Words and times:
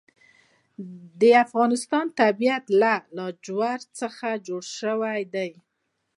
د 1.19 1.21
افغانستان 1.45 2.05
طبیعت 2.21 2.65
له 2.81 2.93
جواهرات 3.45 3.83
څخه 3.99 4.27
جوړ 4.47 4.63
شوی 4.79 5.21
دی. 5.33 5.51